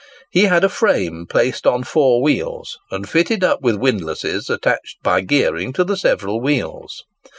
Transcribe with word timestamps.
He 0.31 0.45
had 0.45 0.63
a 0.63 0.67
frame 0.69 1.27
placed 1.27 1.67
on 1.67 1.83
four 1.83 2.23
wheels, 2.23 2.79
and 2.89 3.07
fitted 3.07 3.43
up 3.43 3.61
with 3.61 3.75
windlasses 3.75 4.49
attached 4.49 4.97
by 5.03 5.21
gearing 5.21 5.73
to 5.73 5.83
the 5.83 5.95
several 5.95 6.41
wheels. 6.41 7.03